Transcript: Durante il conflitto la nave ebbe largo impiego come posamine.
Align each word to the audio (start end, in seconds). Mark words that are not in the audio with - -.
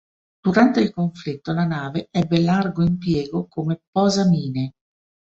Durante 0.43 0.81
il 0.81 0.89
conflitto 0.93 1.51
la 1.53 1.63
nave 1.63 2.07
ebbe 2.09 2.41
largo 2.41 2.81
impiego 2.81 3.45
come 3.47 3.83
posamine. 3.91 4.73